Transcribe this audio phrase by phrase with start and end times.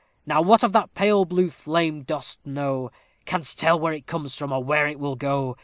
[0.25, 2.89] Now what of that pale blue flame dost know?
[3.25, 5.55] Canst tell where it comes from, or where it will go?